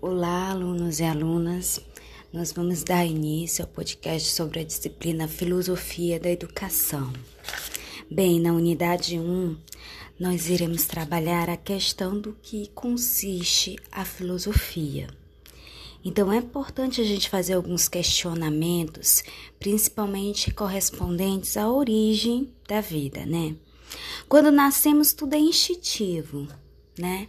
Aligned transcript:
Olá, 0.00 0.50
alunos 0.50 1.00
e 1.00 1.02
alunas. 1.02 1.80
Nós 2.32 2.52
vamos 2.52 2.84
dar 2.84 3.04
início 3.04 3.64
ao 3.64 3.68
podcast 3.68 4.30
sobre 4.30 4.60
a 4.60 4.64
disciplina 4.64 5.26
Filosofia 5.26 6.20
da 6.20 6.30
Educação. 6.30 7.12
Bem, 8.08 8.38
na 8.38 8.52
unidade 8.52 9.18
1, 9.18 9.56
nós 10.16 10.48
iremos 10.48 10.84
trabalhar 10.84 11.50
a 11.50 11.56
questão 11.56 12.16
do 12.16 12.32
que 12.40 12.68
consiste 12.76 13.76
a 13.90 14.04
filosofia. 14.04 15.08
Então, 16.04 16.32
é 16.32 16.36
importante 16.36 17.00
a 17.00 17.04
gente 17.04 17.28
fazer 17.28 17.54
alguns 17.54 17.88
questionamentos, 17.88 19.24
principalmente 19.58 20.54
correspondentes 20.54 21.56
à 21.56 21.68
origem 21.68 22.54
da 22.68 22.80
vida, 22.80 23.26
né? 23.26 23.56
Quando 24.28 24.52
nascemos, 24.52 25.12
tudo 25.12 25.34
é 25.34 25.38
instintivo, 25.40 26.46
né? 26.96 27.26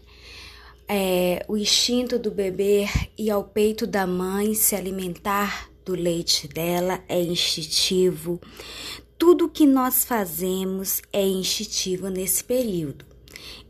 É, 0.92 1.46
o 1.48 1.56
instinto 1.56 2.18
do 2.18 2.32
beber 2.32 2.90
e 3.16 3.30
ao 3.30 3.44
peito 3.44 3.86
da 3.86 4.08
mãe 4.08 4.56
se 4.56 4.76
alimentar 4.76 5.70
do 5.86 5.94
leite 5.94 6.48
dela 6.48 7.00
é 7.08 7.22
instintivo. 7.22 8.42
Tudo 9.16 9.48
que 9.48 9.68
nós 9.68 10.04
fazemos 10.04 11.02
é 11.14 11.24
instintivo 11.24 12.08
nesse 12.10 12.44
período. 12.44 13.06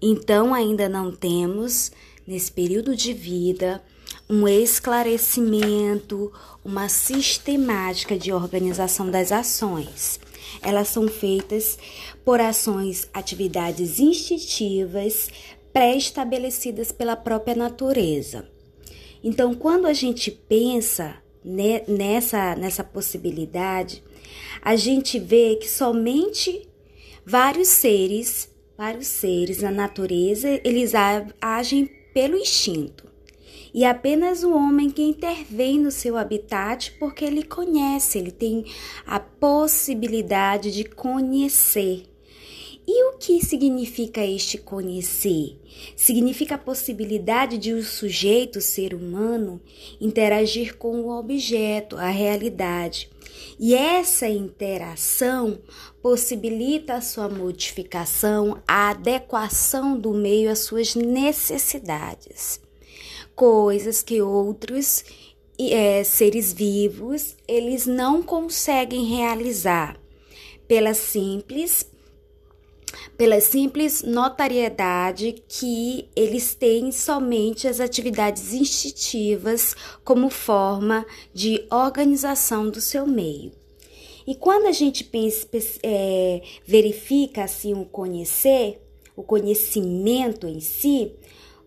Então, 0.02 0.54
ainda 0.54 0.88
não 0.88 1.12
temos, 1.12 1.92
nesse 2.26 2.52
período 2.52 2.96
de 2.96 3.12
vida, 3.12 3.84
um 4.30 4.48
esclarecimento, 4.48 6.32
uma 6.64 6.88
sistemática 6.88 8.18
de 8.18 8.32
organização 8.32 9.12
das 9.12 9.32
ações. 9.32 10.20
Elas 10.62 10.88
são 10.88 11.08
feitas 11.08 11.78
por 12.24 12.40
ações, 12.40 13.10
atividades 13.14 14.00
instintivas, 14.00 15.30
pré-estabelecidas 15.74 16.92
pela 16.92 17.16
própria 17.16 17.56
natureza. 17.56 18.50
Então, 19.24 19.54
quando 19.54 19.86
a 19.86 19.94
gente 19.94 20.32
pensa 20.32 21.18
nessa, 21.44 22.56
nessa 22.56 22.84
possibilidade, 22.84 24.04
a 24.62 24.76
gente 24.76 25.20
vê 25.20 25.56
que 25.56 25.70
somente 25.70 26.68
vários 27.26 27.68
seres, 27.68 28.50
vários 28.78 29.08
seres 29.08 29.62
na 29.62 29.72
natureza, 29.72 30.60
eles 30.64 30.94
agem 31.42 31.90
pelo 32.14 32.38
instinto. 32.38 33.08
E 33.74 33.86
apenas 33.86 34.44
o 34.44 34.54
homem 34.54 34.90
que 34.90 35.04
intervém 35.04 35.80
no 35.80 35.92
seu 35.92 36.18
habitat 36.18 36.92
porque 37.00 37.24
ele 37.24 37.44
conhece, 37.44 38.18
ele 38.18 38.32
tem 38.32 38.66
a 39.06 39.20
possibilidade 39.20 40.72
de 40.72 40.84
conhecer. 40.84 42.04
E 42.92 43.04
o 43.04 43.18
que 43.20 43.40
significa 43.46 44.26
este 44.26 44.58
conhecer? 44.58 45.60
Significa 45.96 46.56
a 46.56 46.58
possibilidade 46.58 47.56
de 47.56 47.72
o 47.72 47.84
sujeito, 47.84 48.58
o 48.58 48.62
ser 48.64 48.96
humano, 48.96 49.62
interagir 50.02 50.76
com 50.76 51.02
o 51.02 51.16
objeto, 51.16 51.98
a 51.98 52.10
realidade. 52.10 53.08
E 53.60 53.76
essa 53.76 54.28
interação 54.28 55.60
possibilita 56.02 56.96
a 56.96 57.02
sua 57.02 57.30
modificação, 57.30 58.60
a 58.68 58.90
adequação 58.90 59.96
do 59.96 60.12
meio 60.12 60.50
às 60.50 60.58
suas 60.58 60.96
necessidades. 60.96 62.60
Coisas 63.36 64.02
que 64.02 64.20
outros 64.20 65.04
é, 65.60 66.04
seres 66.04 66.52
vivos 66.52 67.36
eles 67.48 67.86
não 67.86 68.24
conseguem 68.24 69.06
realizar 69.06 70.02
pela 70.68 70.96
simples 70.96 71.86
pela 73.18 73.40
simples 73.42 74.04
notariedade 74.04 75.44
que 75.48 76.10
eles 76.16 76.56
têm 76.56 76.92
somente 76.92 77.68
as 77.68 77.80
atividades 77.80 78.54
instintivas 78.54 79.76
como 80.04 80.30
forma 80.30 81.06
de 81.34 81.66
organização 81.70 82.70
do 82.70 82.82
seu 82.82 83.06
meio. 83.06 83.52
E 84.26 84.36
quando 84.36 84.68
a 84.68 84.72
gente 84.72 85.04
pensa, 85.04 85.48
é, 85.82 86.42
verifica 86.66 87.44
assim 87.44 87.74
o 87.74 87.86
conhecer, 87.86 88.80
o 89.16 89.24
conhecimento 89.24 90.48
em 90.48 90.60
si, 90.60 91.12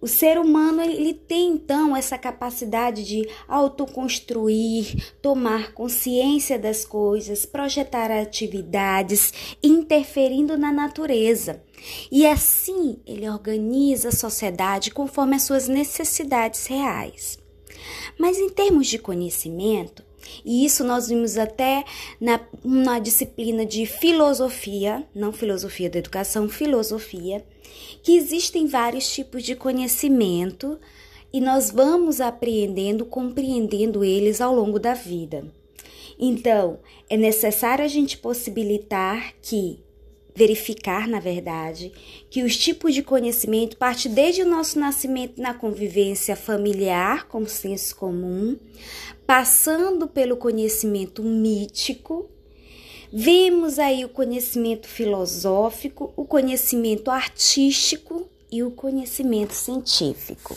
o 0.02 0.08
ser 0.08 0.36
humano 0.36 0.82
ele 0.82 1.14
tem 1.14 1.50
então 1.50 1.96
essa 1.96 2.18
capacidade 2.18 3.04
de 3.04 3.28
autoconstruir, 3.46 5.14
tomar 5.22 5.72
consciência 5.74 6.58
das 6.58 6.84
coisas, 6.84 7.46
projetar 7.46 8.10
atividades, 8.10 9.32
interferindo 9.62 10.58
na 10.58 10.72
natureza. 10.72 11.62
E 12.10 12.26
assim 12.26 12.96
ele 13.06 13.30
organiza 13.30 14.08
a 14.08 14.12
sociedade 14.12 14.90
conforme 14.90 15.36
as 15.36 15.42
suas 15.42 15.68
necessidades 15.68 16.66
reais. 16.66 17.38
Mas 18.18 18.38
em 18.38 18.50
termos 18.50 18.88
de 18.88 18.98
conhecimento, 18.98 20.04
e 20.44 20.64
isso 20.64 20.84
nós 20.84 21.08
vimos 21.08 21.36
até 21.36 21.84
na, 22.20 22.40
na 22.64 22.98
disciplina 22.98 23.64
de 23.64 23.86
filosofia, 23.86 25.06
não 25.14 25.32
filosofia 25.32 25.90
da 25.90 25.98
educação, 25.98 26.48
filosofia, 26.48 27.44
que 28.02 28.16
existem 28.16 28.66
vários 28.66 29.08
tipos 29.08 29.42
de 29.42 29.54
conhecimento 29.54 30.78
e 31.32 31.40
nós 31.40 31.70
vamos 31.70 32.20
apreendendo, 32.20 33.06
compreendendo 33.06 34.04
eles 34.04 34.40
ao 34.40 34.54
longo 34.54 34.78
da 34.78 34.94
vida. 34.94 35.46
Então, 36.18 36.78
é 37.08 37.16
necessário 37.16 37.84
a 37.84 37.88
gente 37.88 38.18
possibilitar 38.18 39.34
que 39.40 39.80
verificar, 40.34 41.06
na 41.06 41.20
verdade, 41.20 41.92
que 42.30 42.42
os 42.42 42.56
tipos 42.56 42.94
de 42.94 43.02
conhecimento 43.02 43.76
parte 43.76 44.08
desde 44.08 44.42
o 44.42 44.48
nosso 44.48 44.78
nascimento 44.78 45.40
na 45.40 45.52
convivência 45.52 46.34
familiar, 46.34 47.28
como 47.28 47.48
senso 47.48 47.94
comum, 47.96 48.56
passando 49.26 50.06
pelo 50.06 50.36
conhecimento 50.36 51.22
mítico, 51.22 52.28
vimos 53.12 53.78
aí 53.78 54.04
o 54.04 54.08
conhecimento 54.08 54.88
filosófico, 54.88 56.12
o 56.16 56.24
conhecimento 56.24 57.10
artístico 57.10 58.28
e 58.50 58.62
o 58.62 58.70
conhecimento 58.70 59.52
científico. 59.52 60.56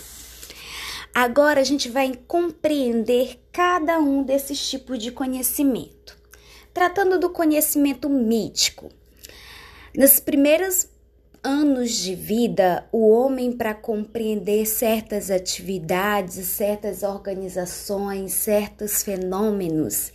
Agora 1.13 1.62
a 1.62 1.63
gente 1.63 1.88
vai 1.88 2.13
compreender 2.28 3.40
cada 3.52 4.00
um 4.00 4.22
desses 4.22 4.69
tipos 4.69 5.00
de 5.00 5.12
conhecimento. 5.12 6.18
Tratando 6.74 7.18
do 7.18 7.30
conhecimento 7.30 8.09
mítico, 8.09 8.90
nos 9.97 10.19
primeiros 10.19 10.88
anos 11.44 11.91
de 11.91 12.16
vida, 12.16 12.88
o 12.91 13.07
homem, 13.07 13.51
para 13.51 13.73
compreender 13.75 14.66
certas 14.66 15.29
atividades, 15.29 16.44
certas 16.47 17.03
organizações, 17.03 18.33
certos 18.33 19.03
fenômenos, 19.03 20.11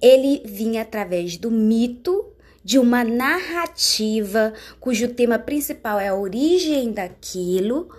ele 0.00 0.42
vinha 0.46 0.82
através 0.82 1.36
do 1.36 1.50
mito, 1.50 2.32
de 2.64 2.78
uma 2.78 3.04
narrativa 3.04 4.54
cujo 4.80 5.08
tema 5.08 5.38
principal 5.38 6.00
é 6.00 6.08
a 6.08 6.14
origem 6.14 6.92
daquilo, 6.92 7.90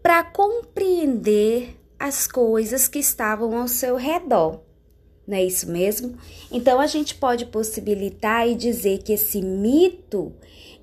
para 0.00 0.22
compreender 0.22 1.76
as 1.98 2.28
coisas 2.28 2.86
que 2.86 3.00
estavam 3.00 3.58
ao 3.58 3.66
seu 3.66 3.96
redor. 3.96 4.60
Não 5.26 5.36
é 5.36 5.44
isso 5.44 5.70
mesmo? 5.70 6.16
Então 6.52 6.78
a 6.80 6.86
gente 6.86 7.14
pode 7.14 7.46
possibilitar 7.46 8.46
e 8.46 8.54
dizer 8.54 8.98
que 8.98 9.14
esse 9.14 9.40
mito, 9.40 10.32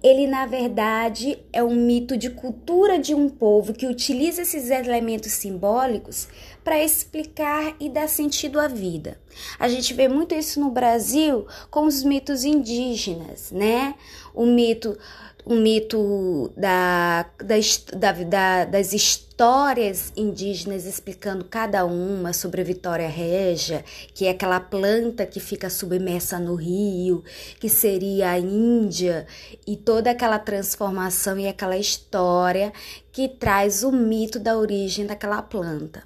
ele 0.01 0.25
na 0.25 0.47
verdade 0.47 1.37
é 1.53 1.63
um 1.63 1.75
mito 1.75 2.17
de 2.17 2.31
cultura 2.31 2.97
de 2.97 3.13
um 3.13 3.29
povo 3.29 3.71
que 3.71 3.85
utiliza 3.85 4.41
esses 4.41 4.71
elementos 4.71 5.33
simbólicos 5.33 6.27
para 6.63 6.83
explicar 6.83 7.75
e 7.79 7.87
dar 7.87 8.09
sentido 8.09 8.59
à 8.59 8.67
vida. 8.67 9.19
A 9.59 9.67
gente 9.67 9.93
vê 9.93 10.07
muito 10.07 10.33
isso 10.33 10.59
no 10.59 10.71
Brasil 10.71 11.45
com 11.69 11.85
os 11.85 12.03
mitos 12.03 12.43
indígenas, 12.43 13.51
né? 13.51 13.93
O 14.33 14.45
mito 14.45 14.97
o 15.45 15.55
mito 15.55 16.51
da, 16.55 17.25
da, 17.39 18.11
da, 18.11 18.65
das 18.65 18.93
histórias 18.93 20.13
indígenas 20.15 20.85
explicando 20.85 21.45
cada 21.45 21.83
uma 21.85 22.31
sobre 22.31 22.61
a 22.61 22.63
Vitória 22.63 23.07
Régia, 23.07 23.83
que 24.13 24.27
é 24.27 24.31
aquela 24.31 24.59
planta 24.59 25.25
que 25.25 25.39
fica 25.39 25.69
submersa 25.69 26.37
no 26.39 26.55
rio, 26.55 27.23
que 27.59 27.69
seria 27.69 28.31
a 28.31 28.39
Índia, 28.39 29.25
e 29.65 29.75
toda 29.75 30.11
aquela 30.11 30.37
transformação 30.37 31.39
e 31.39 31.47
aquela 31.47 31.77
história 31.77 32.71
que 33.11 33.27
traz 33.27 33.83
o 33.83 33.91
mito 33.91 34.39
da 34.39 34.57
origem 34.57 35.05
daquela 35.05 35.41
planta. 35.41 36.03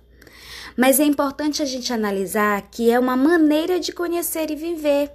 Mas 0.78 1.00
é 1.00 1.04
importante 1.04 1.62
a 1.62 1.66
gente 1.66 1.94
analisar 1.94 2.70
que 2.70 2.92
é 2.92 3.00
uma 3.00 3.16
maneira 3.16 3.80
de 3.80 3.92
conhecer 3.92 4.50
e 4.52 4.56
viver, 4.56 5.12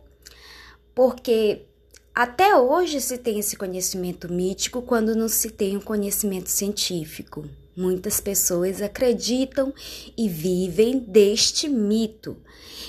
porque 0.95 1.67
até 2.21 2.55
hoje 2.55 3.01
se 3.01 3.17
tem 3.17 3.39
esse 3.39 3.57
conhecimento 3.57 4.31
mítico 4.31 4.83
quando 4.83 5.17
não 5.17 5.27
se 5.27 5.49
tem 5.49 5.79
um 5.79 5.81
conhecimento 5.81 6.51
científico. 6.51 7.49
Muitas 7.75 8.21
pessoas 8.21 8.83
acreditam 8.83 9.73
e 10.19 10.29
vivem 10.29 10.99
deste 10.99 11.67
mito. 11.67 12.37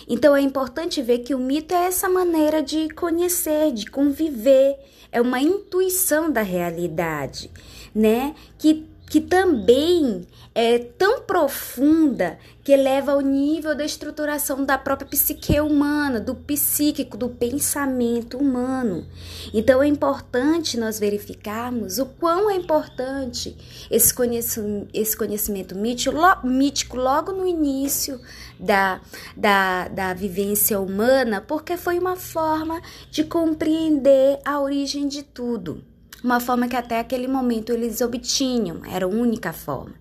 Então 0.05 0.35
é 0.35 0.41
importante 0.41 1.01
ver 1.01 1.19
que 1.19 1.33
o 1.33 1.39
mito 1.39 1.73
é 1.73 1.85
essa 1.85 2.09
maneira 2.09 2.61
de 2.61 2.89
conhecer, 2.89 3.71
de 3.71 3.85
conviver, 3.85 4.77
é 5.09 5.21
uma 5.21 5.39
intuição 5.39 6.29
da 6.29 6.41
realidade, 6.41 7.49
né? 7.95 8.35
Que 8.57 8.85
que 9.11 9.19
também 9.19 10.25
é 10.53 10.77
tão 10.79 11.21
profunda 11.21 12.37
que 12.63 12.75
leva 12.75 13.13
ao 13.13 13.21
nível 13.21 13.75
da 13.75 13.85
estruturação 13.85 14.65
da 14.65 14.77
própria 14.77 15.07
psique 15.07 15.59
humana, 15.59 16.19
do 16.19 16.35
psíquico, 16.35 17.17
do 17.17 17.29
pensamento 17.29 18.37
humano. 18.37 19.07
Então 19.53 19.81
é 19.81 19.87
importante 19.87 20.77
nós 20.77 20.99
verificarmos 20.99 21.99
o 21.99 22.05
quão 22.05 22.49
é 22.49 22.55
importante 22.55 23.57
esse 23.89 24.13
conhecimento, 24.13 24.89
esse 24.93 25.15
conhecimento 25.15 25.75
mítico 25.75 26.97
logo 26.97 27.31
no 27.31 27.47
início 27.47 28.19
da, 28.59 29.01
da, 29.35 29.87
da 29.87 30.13
vivência 30.13 30.79
humana, 30.79 31.41
porque 31.41 31.77
foi 31.77 31.97
uma 31.97 32.15
forma 32.15 32.81
de 33.09 33.23
compreender 33.23 34.39
a 34.45 34.59
origem 34.59 35.07
de 35.07 35.23
tudo 35.23 35.90
uma 36.23 36.39
forma 36.39 36.67
que 36.67 36.75
até 36.75 36.99
aquele 36.99 37.27
momento 37.27 37.71
eles 37.71 38.01
obtinham, 38.01 38.85
era 38.85 39.05
a 39.05 39.09
única 39.09 39.51
forma. 39.51 39.93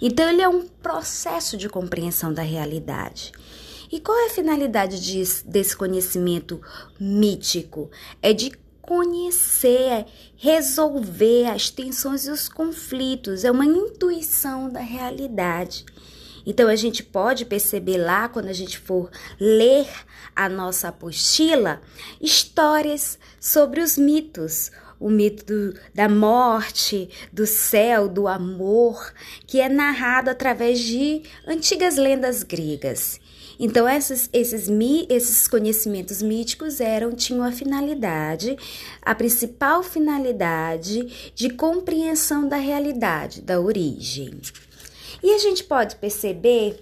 Então, 0.00 0.28
ele 0.28 0.42
é 0.42 0.48
um 0.48 0.66
processo 0.66 1.56
de 1.56 1.68
compreensão 1.68 2.32
da 2.32 2.42
realidade. 2.42 3.32
E 3.90 4.00
qual 4.00 4.18
é 4.18 4.26
a 4.26 4.30
finalidade 4.30 4.98
desse 5.44 5.76
conhecimento 5.76 6.60
mítico? 6.98 7.90
É 8.20 8.32
de 8.32 8.52
conhecer, 8.80 10.06
resolver 10.36 11.46
as 11.46 11.70
tensões 11.70 12.26
e 12.26 12.30
os 12.30 12.48
conflitos, 12.48 13.44
é 13.44 13.50
uma 13.50 13.66
intuição 13.66 14.70
da 14.70 14.80
realidade. 14.80 15.84
Então 16.46 16.68
a 16.68 16.76
gente 16.76 17.02
pode 17.02 17.44
perceber 17.44 17.98
lá, 17.98 18.28
quando 18.28 18.46
a 18.46 18.52
gente 18.52 18.78
for 18.78 19.10
ler 19.40 19.88
a 20.34 20.48
nossa 20.48 20.88
apostila, 20.88 21.80
histórias 22.20 23.18
sobre 23.40 23.80
os 23.80 23.98
mitos, 23.98 24.70
o 24.98 25.10
mito 25.10 25.44
do, 25.44 25.78
da 25.94 26.08
morte, 26.08 27.08
do 27.32 27.46
céu, 27.46 28.08
do 28.08 28.26
amor, 28.26 29.12
que 29.46 29.60
é 29.60 29.68
narrado 29.68 30.30
através 30.30 30.80
de 30.80 31.22
antigas 31.46 31.96
lendas 31.96 32.42
gregas. 32.42 33.20
Então, 33.58 33.88
esses, 33.88 34.28
esses, 34.32 34.68
esses 35.08 35.48
conhecimentos 35.48 36.20
míticos 36.20 36.80
eram, 36.80 37.12
tinham 37.12 37.42
a 37.42 37.50
finalidade, 37.50 38.56
a 39.00 39.14
principal 39.14 39.82
finalidade 39.82 41.32
de 41.34 41.50
compreensão 41.50 42.46
da 42.46 42.56
realidade, 42.56 43.40
da 43.40 43.58
origem. 43.58 44.38
E 45.22 45.32
a 45.32 45.38
gente 45.38 45.64
pode 45.64 45.96
perceber 45.96 46.78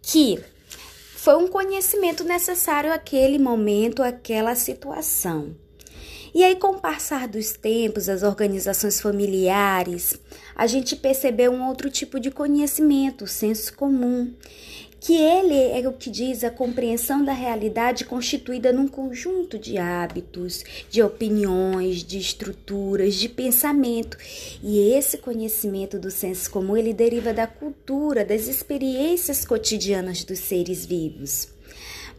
que 0.00 0.38
foi 1.14 1.36
um 1.36 1.48
conhecimento 1.48 2.24
necessário 2.24 2.90
àquele 2.90 3.38
momento, 3.38 4.02
àquela 4.02 4.54
situação. 4.54 5.54
E 6.34 6.44
aí, 6.44 6.56
com 6.56 6.72
o 6.72 6.80
passar 6.80 7.26
dos 7.26 7.52
tempos, 7.52 8.08
as 8.08 8.22
organizações 8.22 9.00
familiares, 9.00 10.18
a 10.54 10.66
gente 10.66 10.94
percebeu 10.96 11.52
um 11.52 11.66
outro 11.66 11.90
tipo 11.90 12.20
de 12.20 12.30
conhecimento, 12.30 13.24
o 13.24 13.28
senso 13.28 13.74
comum, 13.74 14.32
que 15.00 15.14
ele 15.14 15.54
é 15.54 15.88
o 15.88 15.92
que 15.92 16.10
diz 16.10 16.42
a 16.42 16.50
compreensão 16.50 17.24
da 17.24 17.32
realidade 17.32 18.04
constituída 18.04 18.72
num 18.72 18.88
conjunto 18.88 19.58
de 19.58 19.78
hábitos, 19.78 20.64
de 20.90 21.02
opiniões, 21.02 22.02
de 22.02 22.18
estruturas, 22.18 23.14
de 23.14 23.28
pensamento. 23.28 24.18
E 24.62 24.92
esse 24.92 25.18
conhecimento 25.18 25.98
do 25.98 26.10
senso 26.10 26.50
comum, 26.50 26.76
ele 26.76 26.92
deriva 26.92 27.32
da 27.32 27.46
cultura, 27.46 28.24
das 28.24 28.48
experiências 28.48 29.44
cotidianas 29.44 30.24
dos 30.24 30.40
seres 30.40 30.84
vivos. 30.84 31.48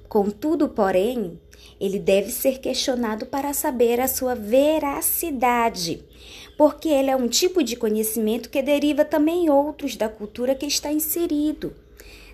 Contudo, 0.08 0.70
porém, 0.70 1.38
ele 1.80 1.98
deve 1.98 2.32
ser 2.32 2.60
questionado 2.60 3.26
para 3.26 3.54
saber 3.54 4.00
a 4.00 4.08
sua 4.08 4.36
veracidade, 4.36 6.04
porque 6.58 6.90
ele 6.90 7.10
é 7.10 7.16
um 7.16 7.28
tipo 7.28 7.64
de 7.64 7.76
conhecimento 7.76 8.50
que 8.50 8.62
deriva 8.62 9.06
também 9.06 9.50
outros 9.50 9.96
da 9.96 10.10
cultura 10.10 10.54
que 10.54 10.66
está 10.66 10.92
inserido, 10.92 11.74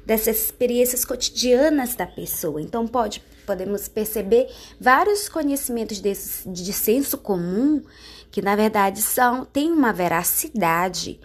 dessas 0.06 0.38
experiências 0.45 1.06
cotidianas 1.06 1.95
da 1.95 2.07
pessoa. 2.07 2.62
Então 2.62 2.88
pode 2.88 3.21
podemos 3.45 3.88
perceber 3.88 4.47
vários 4.81 5.30
conhecimentos 5.30 6.00
desses 6.00 6.44
de 6.51 6.74
senso 6.74 7.15
comum 7.18 7.83
que 8.31 8.41
na 8.41 8.56
verdade 8.56 9.01
são 9.01 9.45
têm 9.45 9.71
uma 9.71 9.94
veracidade 9.94 11.19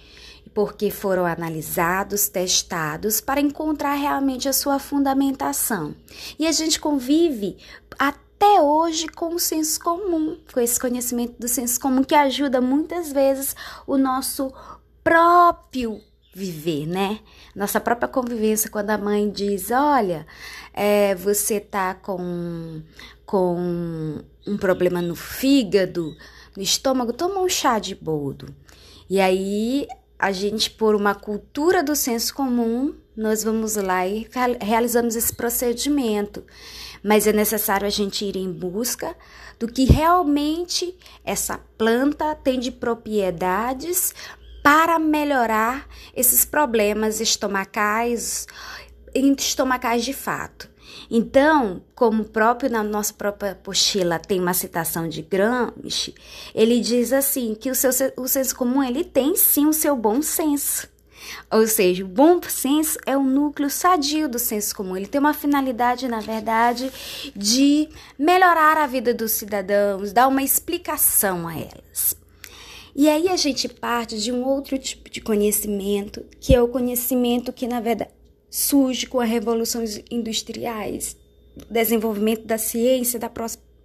porque 0.61 0.91
foram 0.91 1.25
analisados, 1.25 2.29
testados 2.29 3.19
para 3.19 3.41
encontrar 3.41 3.95
realmente 3.95 4.47
a 4.47 4.53
sua 4.53 4.79
fundamentação. 4.79 5.97
E 6.39 6.47
a 6.47 6.53
gente 6.53 6.79
convive 6.79 7.57
até 7.99 8.61
hoje 8.61 9.09
com 9.09 9.35
o 9.35 9.41
senso 9.41 9.81
comum, 9.81 10.37
com 10.53 10.61
esse 10.61 10.79
conhecimento 10.79 11.37
do 11.39 11.49
senso 11.49 11.81
comum 11.81 12.05
que 12.05 12.15
ajuda 12.15 12.61
muitas 12.61 13.11
vezes 13.11 13.57
o 13.87 13.97
nosso 13.97 14.53
próprio 15.03 15.99
viver, 16.35 16.87
né? 16.87 17.21
Nossa 17.57 17.81
própria 17.81 18.07
convivência, 18.07 18.69
quando 18.69 18.91
a 18.91 18.99
mãe 18.99 19.31
diz: 19.31 19.71
Olha, 19.71 20.27
é, 20.75 21.15
você 21.15 21.59
tá 21.59 21.95
com, 21.95 22.83
com 23.25 24.23
um 24.47 24.59
problema 24.59 25.01
no 25.01 25.17
fígado, 25.17 26.15
no 26.55 26.63
estômago, 26.63 27.15
toma 27.15 27.41
um 27.41 27.49
chá 27.49 27.79
de 27.79 27.95
boldo. 27.95 28.55
E 29.09 29.19
aí 29.21 29.89
a 30.21 30.33
gente, 30.33 30.71
por 30.71 30.95
uma 30.95 31.15
cultura 31.15 31.83
do 31.83 31.97
senso 31.97 32.35
comum, 32.35 32.95
nós 33.17 33.43
vamos 33.43 33.77
lá 33.77 34.07
e 34.07 34.29
realizamos 34.61 35.17
esse 35.17 35.35
procedimento. 35.35 36.45
Mas 37.03 37.27
é 37.27 37.33
necessário 37.33 37.87
a 37.87 37.91
gente 37.91 38.27
ir 38.27 38.37
em 38.37 38.53
busca 38.53 39.17
do 39.59 39.67
que 39.67 39.85
realmente 39.85 40.95
essa 41.25 41.59
planta 41.79 42.35
tem 42.35 42.61
de 42.61 42.71
propriedades 42.71 44.15
para 44.63 44.99
melhorar 44.99 45.89
esses 46.15 46.45
problemas 46.45 47.19
estomacais, 47.21 48.47
estomacais 49.15 50.05
de 50.05 50.13
fato. 50.13 50.69
Então, 51.11 51.83
como 51.95 52.25
próprio 52.25 52.71
na 52.71 52.83
nossa 52.83 53.13
própria 53.13 53.53
apostila 53.53 54.19
tem 54.19 54.41
uma 54.41 54.55
citação 54.55 55.09
de 55.09 55.23
Gramsci, 55.23 56.15
ele 56.55 56.81
diz 56.81 57.13
assim 57.13 57.55
que 57.55 57.71
o, 57.71 57.75
seu, 57.75 57.91
o 58.17 58.29
senso 58.29 58.55
comum 58.57 58.83
ele 58.83 59.05
tem 59.05 59.35
sim 59.37 59.67
o 59.67 59.73
seu 59.73 59.97
bom 59.97 60.23
senso. 60.23 60.89
Ou 61.51 61.67
seja, 61.67 62.05
o 62.05 62.09
bom 62.09 62.41
senso 62.49 62.99
é 63.05 63.17
o 63.17 63.23
núcleo 63.23 63.69
sadio 63.69 64.29
do 64.29 64.39
senso 64.39 64.75
comum. 64.75 64.97
Ele 64.97 65.07
tem 65.07 65.21
uma 65.21 65.35
finalidade, 65.35 66.09
na 66.09 66.21
verdade, 66.21 66.91
de 67.37 67.89
melhorar 68.19 68.77
a 68.79 68.87
vida 68.87 69.13
dos 69.13 69.33
cidadãos, 69.33 70.13
dar 70.13 70.29
uma 70.29 70.43
explicação 70.43 71.47
a 71.47 71.55
elas. 71.55 72.17
E 72.95 73.09
aí 73.09 73.29
a 73.29 73.37
gente 73.37 73.69
parte 73.69 74.19
de 74.19 74.33
um 74.33 74.45
outro 74.45 74.79
tipo 74.79 75.09
de 75.09 75.21
conhecimento, 75.21 76.25
que 76.41 76.55
é 76.55 76.61
o 76.61 76.69
conhecimento 76.69 77.53
que, 77.53 77.67
na 77.67 77.81
verdade, 77.81 78.11
surge 78.51 79.07
com 79.07 79.21
as 79.21 79.29
revoluções 79.29 80.03
industriais, 80.11 81.17
desenvolvimento 81.71 82.45
da 82.45 82.59
ciência, 82.59 83.19
da, 83.19 83.31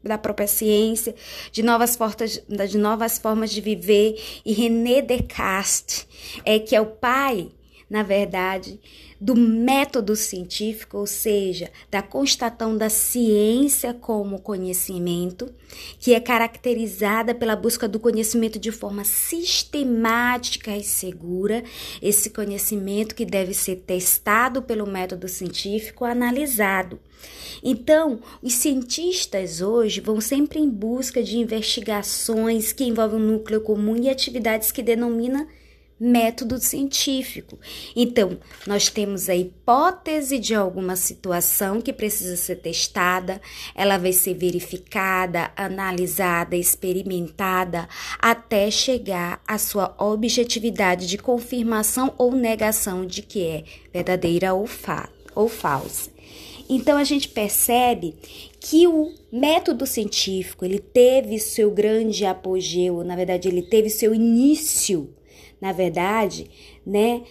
da 0.03 0.17
própria 0.17 0.48
ciência, 0.48 1.15
de 1.51 1.62
novas, 1.62 1.95
formas, 1.95 2.43
de 2.69 2.77
novas 2.77 3.17
formas 3.19 3.51
de 3.51 3.62
viver. 3.62 4.19
E 4.43 4.51
René 4.51 5.01
Descartes, 5.01 6.07
é, 6.43 6.57
que 6.57 6.75
é 6.75 6.81
o 6.81 6.88
pai, 6.88 7.50
na 7.89 8.01
verdade, 8.01 8.79
do 9.21 9.35
método 9.35 10.15
científico, 10.15 10.97
ou 10.97 11.05
seja, 11.05 11.71
da 11.89 12.01
constatação 12.01 12.75
da 12.75 12.89
ciência 12.89 13.93
como 13.93 14.41
conhecimento, 14.41 15.53
que 15.99 16.13
é 16.13 16.19
caracterizada 16.19 17.35
pela 17.35 17.55
busca 17.55 17.87
do 17.87 17.99
conhecimento 17.99 18.57
de 18.57 18.71
forma 18.71 19.03
sistemática 19.03 20.75
e 20.75 20.83
segura, 20.83 21.63
esse 22.01 22.31
conhecimento 22.31 23.13
que 23.13 23.25
deve 23.25 23.53
ser 23.53 23.77
testado 23.77 24.61
pelo 24.63 24.87
método 24.87 25.27
científico, 25.27 26.05
analisado. 26.05 26.99
Então, 27.63 28.19
os 28.41 28.53
cientistas 28.53 29.61
hoje 29.61 30.01
vão 30.01 30.19
sempre 30.19 30.59
em 30.59 30.69
busca 30.69 31.23
de 31.23 31.37
investigações 31.37 32.73
que 32.73 32.83
envolvem 32.83 33.19
um 33.19 33.33
núcleo 33.33 33.61
comum 33.61 33.95
e 33.95 34.09
atividades 34.09 34.71
que 34.71 34.83
denomina 34.83 35.47
método 35.99 36.59
científico. 36.59 37.57
Então, 37.95 38.37
nós 38.67 38.89
temos 38.89 39.29
a 39.29 39.35
hipótese 39.35 40.37
de 40.37 40.53
alguma 40.53 40.95
situação 40.95 41.81
que 41.81 41.93
precisa 41.93 42.35
ser 42.35 42.57
testada, 42.57 43.41
ela 43.73 43.97
vai 43.97 44.11
ser 44.11 44.33
verificada, 44.33 45.51
analisada, 45.55 46.55
experimentada 46.55 47.87
até 48.19 48.69
chegar 48.69 49.41
à 49.47 49.57
sua 49.57 49.95
objetividade 49.97 51.07
de 51.07 51.17
confirmação 51.17 52.13
ou 52.17 52.33
negação 52.33 53.05
de 53.05 53.21
que 53.21 53.45
é 53.45 53.63
verdadeira 53.93 54.53
ou, 54.53 54.67
fa 54.67 55.09
ou 55.33 55.47
falsa. 55.47 56.13
Então 56.67 56.97
a 56.97 57.03
gente 57.03 57.29
percebe 57.29 58.15
que 58.59 58.87
o 58.87 59.13
método 59.31 59.85
científico, 59.85 60.65
ele 60.65 60.79
teve 60.79 61.37
seu 61.39 61.69
grande 61.69 62.25
apogeu, 62.25 63.03
na 63.03 63.15
verdade 63.15 63.47
ele 63.47 63.61
teve 63.61 63.89
seu 63.89 64.15
início 64.15 65.13
na 65.59 65.71
verdade, 65.71 66.50
né, 66.85 67.24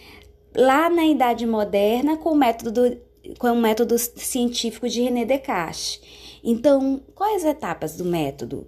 lá 0.55 0.89
na 0.89 1.05
Idade 1.05 1.47
Moderna 1.47 2.17
com 2.17 2.31
o 2.31 2.37
método, 2.37 2.99
com 3.39 3.49
o 3.49 3.57
método 3.57 3.99
científico 3.99 4.89
de 4.89 5.03
René 5.03 5.25
Descartes. 5.25 6.01
Então, 6.43 7.01
quais 7.15 7.45
etapas 7.45 7.97
do 7.97 8.05
método? 8.05 8.67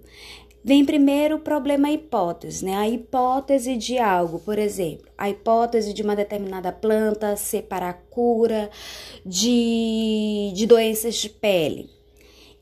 Vem 0.63 0.83
primeiro 0.83 1.37
o 1.37 1.39
problema 1.39 1.89
hipótese, 1.89 2.65
né? 2.65 2.75
A 2.75 2.89
hipótese 2.89 3.77
de 3.77 3.97
algo, 3.97 4.39
por 4.39 4.59
exemplo, 4.59 5.07
a 5.17 5.29
hipótese 5.29 5.93
de 5.93 6.01
uma 6.01 6.15
determinada 6.15 6.73
planta 6.73 7.37
ser 7.37 7.63
para 7.63 7.89
a 7.89 7.93
cura 7.93 8.69
de, 9.25 10.51
de 10.53 10.65
doenças 10.65 11.15
de 11.15 11.29
pele. 11.29 11.96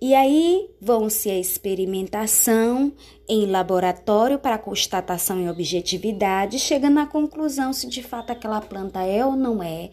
E 0.06 0.14
aí 0.14 0.70
vão-se 0.80 1.32
a 1.32 1.40
experimentação 1.40 2.94
em 3.28 3.48
laboratório 3.48 4.38
para 4.38 4.56
constatação 4.56 5.42
e 5.42 5.50
objetividade, 5.50 6.60
chegando 6.60 7.00
à 7.00 7.08
conclusão 7.08 7.74
se 7.74 7.88
de 7.88 8.04
fato 8.04 8.30
aquela 8.30 8.62
planta 8.62 9.02
é 9.02 9.26
ou 9.26 9.36
não 9.36 9.64
é 9.64 9.90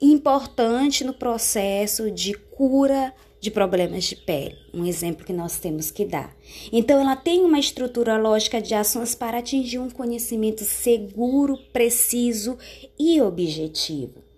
importante 0.00 1.04
no 1.04 1.12
processo 1.12 2.10
de 2.10 2.32
cura 2.32 3.12
de 3.38 3.50
problemas 3.50 4.04
de 4.04 4.16
pele, 4.16 4.56
um 4.72 4.86
exemplo 4.86 5.26
que 5.26 5.32
nós 5.34 5.58
temos 5.58 5.90
que 5.90 6.06
dar. 6.06 6.34
Então, 6.72 6.98
ela 6.98 7.14
tem 7.14 7.44
uma 7.44 7.58
estrutura 7.58 8.16
lógica 8.16 8.62
de 8.62 8.74
ações 8.74 9.14
para 9.14 9.40
atingir 9.40 9.78
um 9.78 9.90
conhecimento 9.90 10.64
seguro, 10.64 11.58
preciso 11.70 12.56
e 12.98 13.20
objetivo. 13.20 14.29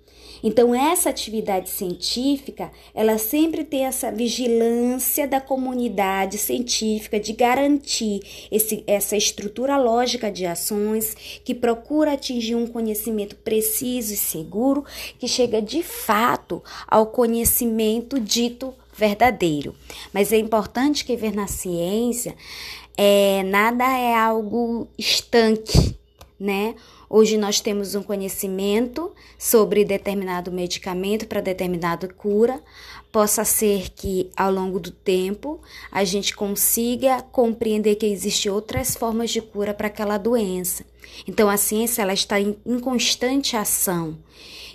Então, 0.43 0.75
essa 0.75 1.11
atividade 1.11 1.71
científica, 1.71 2.71
ela 2.95 3.17
sempre 3.19 3.65
tem 3.65 3.87
essa 3.87 4.11
vigilância 4.11 5.27
da 5.29 5.41
comunidade 5.41 6.39
científica 6.39 7.21
de 7.21 7.33
garantir 7.33 8.49
esse, 8.51 8.83
essa 8.87 9.17
estrutura 9.17 9.77
lógica 9.77 10.31
de 10.31 10.45
ações 10.45 11.15
que 11.45 11.55
procura 11.55 12.15
atingir 12.15 12.57
um 12.57 12.67
conhecimento 12.67 13.37
preciso 13.37 14.15
e 14.15 14.17
seguro 14.17 14.85
que 15.19 15.29
chega 15.29 15.63
de 15.63 15.83
fato 15.83 16.63
ao 16.89 17.07
conhecimento 17.07 18.19
dito 18.19 18.75
verdadeiro. 18.97 19.75
Mas 20.13 20.33
é 20.33 20.39
importante 20.39 21.05
que 21.05 21.17
ver 21.17 21.35
na 21.35 21.47
ciência 21.47 22.35
é, 22.97 23.43
nada 23.45 23.85
é 23.85 24.15
algo 24.15 24.89
estanque, 24.99 25.97
né? 26.39 26.75
Hoje 27.15 27.37
nós 27.37 27.61
temos 27.61 27.95
um 27.95 28.03
conhecimento 28.03 29.13
sobre 29.39 29.85
determinado 29.85 30.51
medicamento 30.51 31.27
para 31.27 31.43
determinada 31.43 32.09
cura. 32.09 32.59
Possa 33.13 33.45
ser 33.45 33.91
que 33.91 34.31
ao 34.35 34.51
longo 34.51 34.81
do 34.81 34.91
tempo 34.91 35.61
a 35.91 36.05
gente 36.05 36.35
consiga 36.35 37.21
compreender 37.21 37.97
que 37.97 38.07
existem 38.07 38.51
outras 38.51 38.97
formas 38.97 39.29
de 39.29 39.43
cura 39.43 39.75
para 39.75 39.89
aquela 39.89 40.17
doença. 40.17 40.87
Então 41.29 41.51
a 41.51 41.59
ciência 41.59 42.01
ela 42.01 42.15
está 42.15 42.41
em, 42.41 42.55
constante 42.81 43.59
ação 43.59 44.17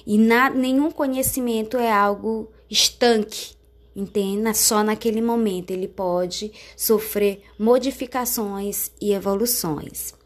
e 0.06 0.20
na, 0.20 0.48
nenhum 0.48 0.92
conhecimento 0.92 1.76
é 1.76 1.92
algo 1.92 2.52
estanque, 2.70 3.56
entenda, 3.96 4.54
só 4.54 4.84
naquele 4.84 5.24
momento 5.24 5.72
ele 5.72 5.88
pode 5.88 6.52
sofrer 6.76 7.42
modificações 7.58 8.92
e 9.02 9.12
evoluções. 9.12 10.17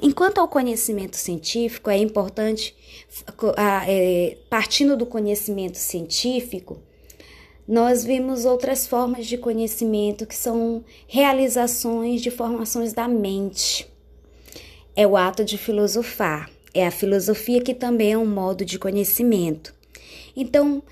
Enquanto 0.00 0.38
ao 0.38 0.48
conhecimento 0.48 1.16
científico, 1.16 1.90
é 1.90 1.96
importante, 1.96 2.74
é, 3.86 4.36
partindo 4.48 4.96
do 4.96 5.06
conhecimento 5.06 5.78
científico, 5.78 6.78
nós 7.66 8.02
vimos 8.02 8.46
outras 8.46 8.86
formas 8.86 9.26
de 9.26 9.36
conhecimento 9.36 10.26
que 10.26 10.34
são 10.34 10.82
realizações 11.06 12.22
de 12.22 12.30
formações 12.30 12.94
da 12.94 13.06
mente. 13.06 13.86
É 14.96 15.06
o 15.06 15.16
ato 15.16 15.44
de 15.44 15.58
filosofar, 15.58 16.50
é 16.72 16.86
a 16.86 16.90
filosofia 16.90 17.60
que 17.60 17.74
também 17.74 18.12
é 18.12 18.18
um 18.18 18.26
modo 18.26 18.64
de 18.64 18.78
conhecimento. 18.78 19.74
Então, 20.34 20.82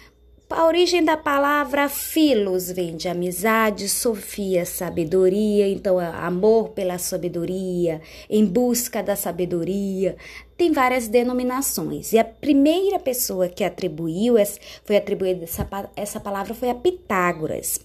a 0.49 0.65
origem 0.65 1.05
da 1.05 1.17
palavra 1.17 1.89
filos 1.89 2.71
vem 2.71 2.97
de 2.97 3.09
amizade, 3.09 3.89
sofia, 3.89 4.65
sabedoria, 4.65 5.67
então 5.69 6.01
é 6.01 6.07
amor 6.07 6.69
pela 6.69 6.99
sabedoria, 6.99 8.01
em 8.31 8.45
busca 8.45 9.03
da 9.03 9.17
sabedoria. 9.17 10.17
Tem 10.57 10.71
várias 10.71 11.09
denominações. 11.09 12.13
E 12.13 12.19
a 12.19 12.25
primeira 12.25 13.01
pessoa 13.01 13.49
que 13.49 13.65
atribuiu, 13.65 14.37
foi 14.85 14.97
atribuída 14.97 15.43
essa, 15.43 15.69
essa 15.97 16.21
palavra 16.21 16.55
foi 16.55 16.71
a 16.71 16.75
Pitágoras. 16.75 17.81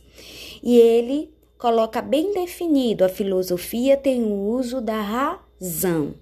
E 0.61 0.77
ele 0.77 1.33
coloca 1.57 1.99
bem 1.99 2.31
definido: 2.31 3.03
a 3.03 3.09
filosofia 3.09 3.97
tem 3.97 4.21
o 4.23 4.35
uso 4.35 4.79
da 4.79 5.01
razão. 5.01 6.13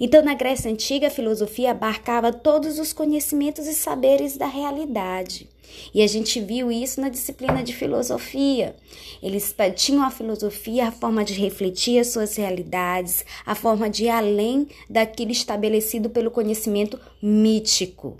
Então, 0.00 0.22
na 0.22 0.34
Grécia 0.34 0.70
Antiga, 0.70 1.08
a 1.08 1.10
filosofia 1.10 1.70
abarcava 1.70 2.32
todos 2.32 2.78
os 2.78 2.92
conhecimentos 2.92 3.66
e 3.66 3.74
saberes 3.74 4.36
da 4.36 4.46
realidade. 4.46 5.48
E 5.92 6.02
a 6.02 6.06
gente 6.06 6.40
viu 6.40 6.70
isso 6.70 7.00
na 7.00 7.08
disciplina 7.08 7.62
de 7.62 7.74
filosofia. 7.74 8.76
Eles 9.22 9.54
tinham 9.74 10.04
a 10.04 10.10
filosofia, 10.10 10.88
a 10.88 10.92
forma 10.92 11.24
de 11.24 11.34
refletir 11.34 11.98
as 11.98 12.08
suas 12.08 12.36
realidades, 12.36 13.24
a 13.44 13.54
forma 13.54 13.88
de 13.88 14.04
ir 14.04 14.10
além 14.10 14.68
daquilo 14.88 15.32
estabelecido 15.32 16.10
pelo 16.10 16.30
conhecimento 16.30 16.98
mítico. 17.22 18.16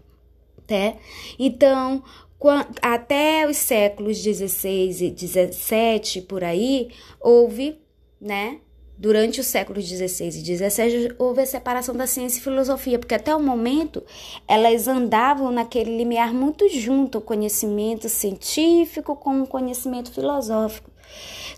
Né? 0.68 0.96
Então, 1.38 2.02
até 2.82 3.48
os 3.48 3.56
séculos 3.56 4.22
16 4.22 5.00
e 5.02 5.10
17 5.10 6.22
por 6.22 6.42
aí, 6.42 6.88
houve, 7.20 7.78
né, 8.20 8.58
Durante 8.96 9.40
os 9.40 9.46
séculos 9.46 9.84
XVI 9.84 10.28
e 10.28 10.30
XVII 10.30 11.14
houve 11.18 11.42
a 11.42 11.46
separação 11.46 11.94
da 11.96 12.06
ciência 12.06 12.38
e 12.38 12.42
filosofia, 12.42 12.98
porque 12.98 13.14
até 13.14 13.34
o 13.34 13.42
momento 13.42 14.02
elas 14.46 14.86
andavam 14.86 15.50
naquele 15.50 15.96
limiar 15.96 16.32
muito 16.32 16.68
junto, 16.68 17.18
o 17.18 17.22
conhecimento 17.22 18.08
científico 18.08 19.16
com 19.16 19.42
o 19.42 19.46
conhecimento 19.46 20.12
filosófico. 20.12 20.90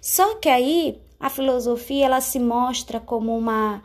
Só 0.01 0.37
que 0.37 0.49
aí 0.49 0.99
a 1.21 1.29
filosofia 1.29 2.07
ela 2.07 2.21
se 2.21 2.39
mostra 2.39 3.01
como 3.01 3.37
uma 3.37 3.83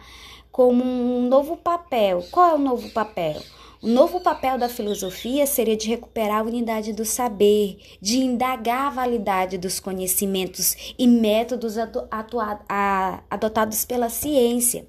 como 0.51 0.83
um 0.83 1.27
novo 1.27 1.55
papel. 1.55 2.25
Qual 2.29 2.51
é 2.51 2.55
o 2.55 2.57
novo 2.57 2.89
papel? 2.89 3.41
O 3.83 3.87
novo 3.87 4.21
papel 4.21 4.59
da 4.59 4.69
filosofia 4.69 5.47
seria 5.47 5.75
de 5.75 5.87
recuperar 5.87 6.41
a 6.41 6.43
unidade 6.43 6.93
do 6.93 7.03
saber, 7.03 7.79
de 7.99 8.19
indagar 8.19 8.85
a 8.85 8.89
validade 8.91 9.57
dos 9.57 9.79
conhecimentos 9.79 10.93
e 10.99 11.07
métodos 11.07 11.77
adotados 13.27 13.83
pela 13.83 14.07
ciência 14.07 14.85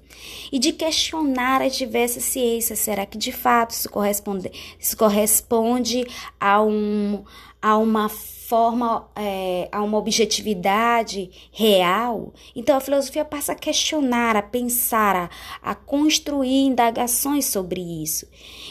e 0.51 0.59
de 0.59 0.71
questionar 0.71 1.61
as 1.61 1.75
diversas 1.75 2.23
ciências. 2.23 2.79
Será 2.79 3.05
que 3.05 3.17
de 3.17 3.31
fato 3.31 3.71
isso 3.71 3.89
corresponde, 3.89 4.51
isso 4.79 4.97
corresponde 4.97 6.05
a, 6.39 6.61
um, 6.61 7.23
a 7.61 7.77
uma 7.77 8.09
forma 8.09 9.09
é, 9.15 9.67
a 9.71 9.81
uma 9.81 9.97
objetividade 9.97 11.31
real, 11.51 12.33
então 12.55 12.75
a 12.75 12.79
filosofia 12.79 13.25
passa 13.25 13.53
a 13.53 13.55
questionar, 13.55 14.35
a 14.35 14.43
pensar, 14.43 15.15
a, 15.15 15.29
a 15.71 15.73
construir 15.73 16.65
indagações 16.65 17.45
sobre 17.45 17.81
isso 17.81 18.27